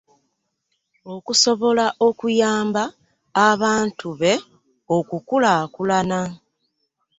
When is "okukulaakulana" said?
4.97-6.19